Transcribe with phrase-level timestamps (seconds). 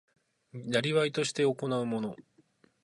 [0.55, 2.15] 業として行うもの